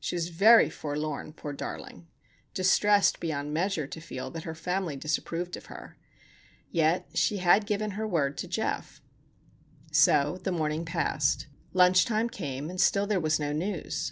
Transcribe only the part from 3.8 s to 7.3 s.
to feel that her family disapproved of her. Yet